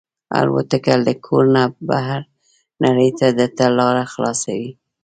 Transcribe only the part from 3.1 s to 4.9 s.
ته درته لاره خلاصوي.